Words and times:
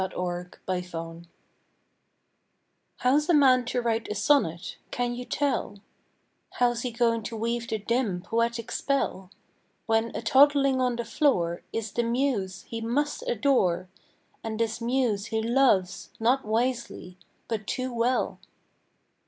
THE 0.01 0.09
POET 0.09 0.31
AND 0.35 0.51
THE 0.87 1.19
BABY 1.19 1.27
How's 3.01 3.29
a 3.29 3.35
man 3.35 3.65
to 3.65 3.79
write 3.83 4.07
a 4.09 4.15
sonnet, 4.15 4.77
can 4.89 5.13
you 5.13 5.25
tell, 5.25 5.77
How's 6.53 6.81
he 6.81 6.89
going 6.89 7.21
to 7.21 7.37
weave 7.37 7.67
the 7.67 7.77
dim, 7.77 8.23
poetic 8.23 8.71
spell, 8.71 9.29
When 9.85 10.05
a 10.15 10.23
toddling 10.23 10.81
on 10.81 10.95
the 10.95 11.05
floor 11.05 11.61
Is 11.71 11.91
the 11.91 12.01
muse 12.01 12.63
he 12.63 12.81
must 12.81 13.23
adore, 13.29 13.89
And 14.43 14.59
this 14.59 14.81
muse 14.81 15.27
he 15.27 15.39
loves, 15.39 16.09
not 16.19 16.45
wisely, 16.45 17.19
but 17.47 17.67
too 17.67 17.93
well? 17.93 18.39